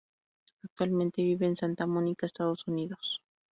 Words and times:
Actualmente 0.63 1.21
vive 1.21 1.45
en 1.45 1.55
Santa 1.55 1.85
Mónica, 1.85 2.25
Estados 2.25 2.63
Unidos. 2.65 3.21